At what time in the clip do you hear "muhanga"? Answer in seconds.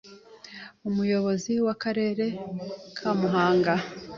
3.19-3.73